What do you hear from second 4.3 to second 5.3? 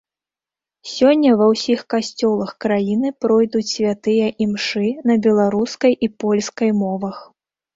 імшы на